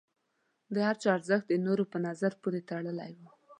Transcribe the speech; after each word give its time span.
د 0.73 0.75
هر 0.87 0.95
چا 1.01 1.09
ارزښت 1.17 1.45
د 1.49 1.53
نورو 1.65 1.83
په 1.93 1.97
نظر 2.07 2.31
پورې 2.41 2.59
تړلی 2.69 3.11
و. 3.19 3.21